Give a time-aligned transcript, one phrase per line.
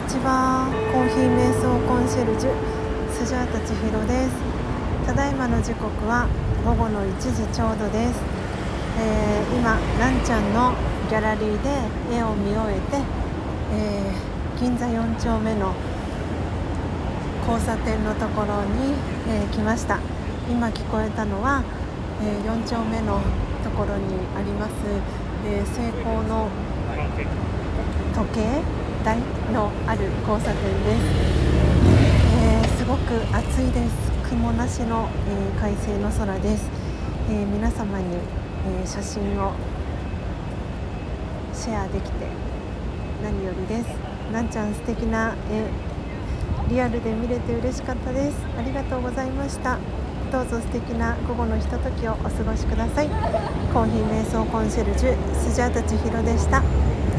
[0.00, 2.54] ヒー瞑想コンシェルジュ
[3.12, 4.34] スジャータ千尋です。
[5.06, 6.26] ただいまの時刻は
[6.64, 8.22] 午後の1時ちょうどです、
[8.98, 10.72] えー、今ランちゃんの
[11.10, 13.02] ギャラリーで絵を見終えて、
[13.74, 15.74] えー、銀座4丁目の
[17.46, 18.94] 交差点のところに、
[19.28, 19.98] えー、来ました。
[20.48, 21.62] 今聞こえたのは、
[22.22, 23.20] え4丁目の
[23.62, 24.72] ところにあります、
[25.46, 26.48] え成功の
[28.20, 28.60] 時計
[29.02, 29.16] 台
[29.50, 31.00] のある交差点です、
[32.36, 34.12] えー、すごく暑いです。
[34.28, 36.68] 雲なしの、えー、快晴の空です、
[37.30, 38.04] えー、皆様に、
[38.84, 39.54] え写真を
[41.54, 42.26] シェアできて
[43.22, 43.86] 何よりです。
[44.30, 45.64] なんちゃん素敵な絵
[46.68, 48.36] リアルで見れて嬉しかったです。
[48.58, 49.78] ありがとうございました。
[50.30, 53.08] どうぞ素敵な午後のひとときをお過ごしください。
[53.72, 56.62] コーヒー瞑想コンシェルジュスジャータ千尋でした。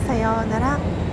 [0.06, 1.11] さようなら。